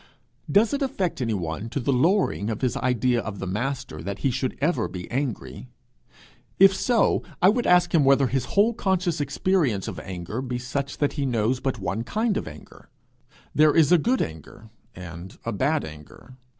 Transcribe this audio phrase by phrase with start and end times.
[0.51, 4.31] Does it affect anyone to the lowering of his idea of the Master that he
[4.31, 5.67] should ever be angry?
[6.57, 10.97] If so, I would ask him whether his whole conscious experience of anger be such,
[10.97, 12.89] that he knows but one kind of anger.
[13.53, 16.35] There is a good anger and a bad anger.